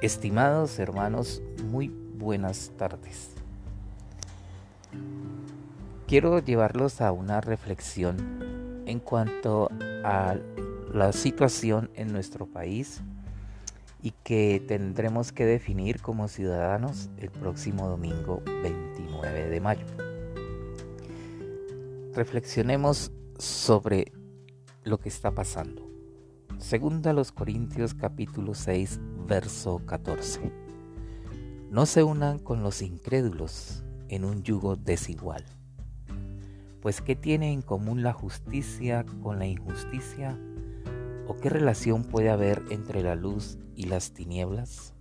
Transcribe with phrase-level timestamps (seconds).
[0.00, 3.30] Estimados hermanos, muy buenas tardes.
[6.06, 9.68] Quiero llevarlos a una reflexión en cuanto
[10.04, 10.36] a
[10.94, 13.02] la situación en nuestro país
[14.00, 19.86] y que tendremos que definir como ciudadanos el próximo domingo 29 de mayo.
[22.14, 24.12] Reflexionemos sobre
[24.84, 25.87] lo que está pasando.
[26.58, 30.52] Segunda los Corintios capítulo 6 verso 14.
[31.70, 35.44] No se unan con los incrédulos en un yugo desigual.
[36.82, 40.36] Pues ¿qué tiene en común la justicia con la injusticia?
[41.28, 44.94] ¿O qué relación puede haber entre la luz y las tinieblas?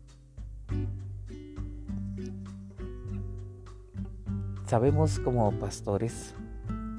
[4.67, 6.35] Sabemos como pastores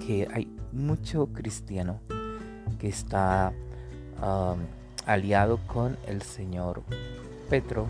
[0.05, 2.01] que hay mucho cristiano
[2.81, 3.53] que está
[5.07, 6.83] aliado con el señor
[7.49, 7.89] Petro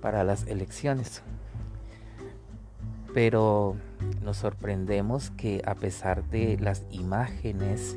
[0.00, 1.22] para las elecciones.
[3.14, 3.76] Pero
[4.22, 7.96] nos sorprendemos que a pesar de las imágenes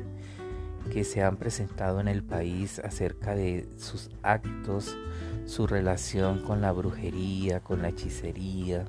[0.90, 4.96] que se han presentado en el país acerca de sus actos,
[5.46, 8.84] su relación con la brujería, con la hechicería,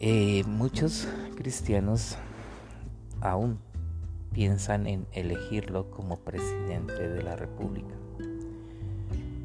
[0.00, 2.16] eh, muchos cristianos
[3.20, 3.58] aún
[4.32, 7.94] piensan en elegirlo como presidente de la República.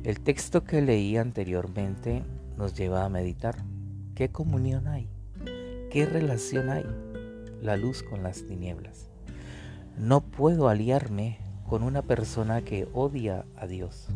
[0.03, 2.23] El texto que leí anteriormente
[2.57, 3.57] nos lleva a meditar.
[4.15, 5.09] ¿Qué comunión hay?
[5.91, 6.85] ¿Qué relación hay?
[7.61, 9.09] La luz con las tinieblas.
[9.97, 14.07] No puedo aliarme con una persona que odia a Dios.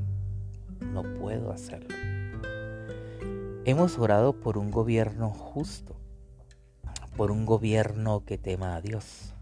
[0.80, 1.96] No puedo hacerlo.
[3.66, 5.96] Hemos orado por un gobierno justo,
[7.16, 9.36] por un gobierno que tema a Dios,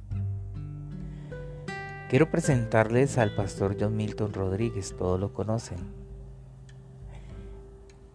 [2.09, 5.77] Quiero presentarles al pastor John Milton Rodríguez, todos lo conocen.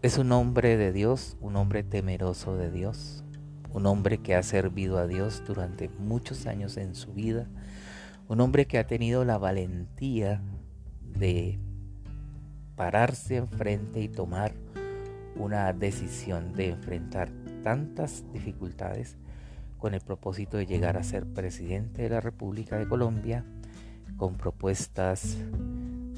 [0.02, 3.22] Es un hombre de Dios, un hombre temeroso de Dios,
[3.72, 7.46] un hombre que ha servido a Dios durante muchos años en su vida,
[8.26, 10.42] un hombre que ha tenido la valentía
[11.00, 11.60] de
[12.74, 14.54] pararse enfrente y tomar
[15.36, 17.30] una decisión de enfrentar
[17.62, 19.16] tantas dificultades
[19.78, 23.44] con el propósito de llegar a ser presidente de la República de Colombia
[24.16, 25.36] con propuestas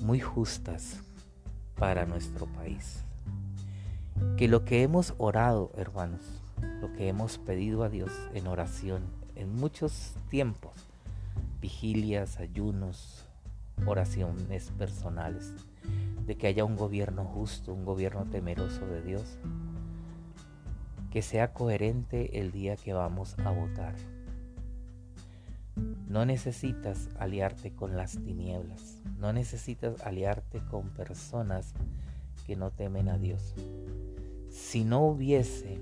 [0.02, 1.00] muy justas
[1.76, 3.04] para nuestro país.
[4.36, 6.22] Que lo que hemos orado, hermanos,
[6.80, 9.02] lo que hemos pedido a Dios en oración
[9.36, 10.72] en muchos tiempos,
[11.60, 13.26] vigilias, ayunos,
[13.84, 15.52] oraciones personales,
[16.26, 19.38] de que haya un gobierno justo, un gobierno temeroso de Dios,
[21.10, 23.94] que sea coherente el día que vamos a votar.
[25.76, 31.74] No necesitas aliarte con las tinieblas, no necesitas aliarte con personas
[32.46, 33.54] que no temen a Dios.
[34.48, 35.80] Si no hubiese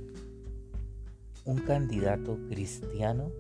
[1.45, 3.31] un candidato cristiano,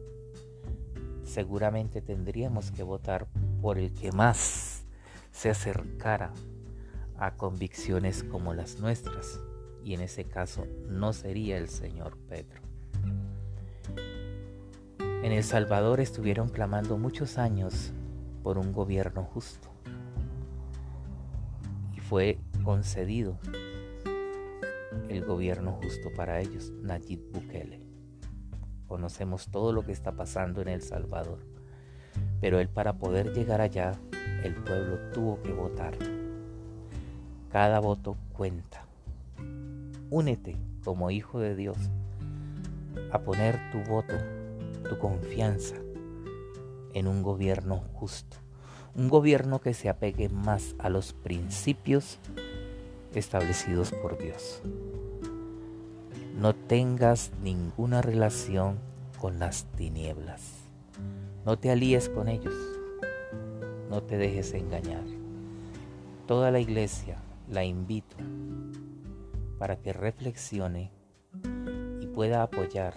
[1.24, 3.26] seguramente tendríamos que votar
[3.60, 4.84] por el que más
[5.32, 6.32] se acercara
[7.16, 9.40] a convicciones como las nuestras,
[9.82, 12.63] y en ese caso no sería el señor Pedro.
[15.24, 17.94] En El Salvador estuvieron clamando muchos años
[18.42, 19.70] por un gobierno justo
[21.96, 23.38] y fue concedido
[25.08, 27.80] el gobierno justo para ellos, Nayib Bukele.
[28.86, 31.38] Conocemos todo lo que está pasando en El Salvador,
[32.42, 33.92] pero él para poder llegar allá,
[34.42, 35.94] el pueblo tuvo que votar.
[37.50, 38.84] Cada voto cuenta.
[40.10, 41.78] Únete como hijo de Dios
[43.10, 44.16] a poner tu voto
[44.84, 45.76] tu confianza
[46.92, 48.36] en un gobierno justo,
[48.94, 52.18] un gobierno que se apegue más a los principios
[53.14, 54.62] establecidos por Dios.
[56.38, 58.78] No tengas ninguna relación
[59.20, 60.64] con las tinieblas.
[61.44, 62.54] No te alíes con ellos.
[63.90, 65.04] No te dejes engañar.
[66.26, 67.18] Toda la iglesia
[67.50, 68.16] la invito
[69.58, 70.90] para que reflexione
[72.00, 72.94] y pueda apoyar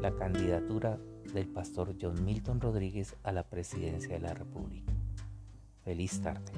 [0.00, 0.98] la candidatura
[1.32, 4.92] del pastor John Milton Rodríguez a la presidencia de la República.
[5.84, 6.52] Feliz tarde.